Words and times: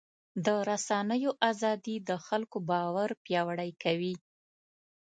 د 0.45 0.47
رسنیو 0.69 1.31
ازادي 1.51 1.95
د 2.09 2.11
خلکو 2.25 2.57
باور 2.69 3.09
پیاوړی 3.23 3.71
کوي. 3.83 4.13